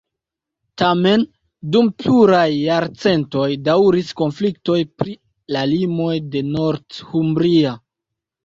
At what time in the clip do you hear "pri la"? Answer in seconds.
5.03-5.63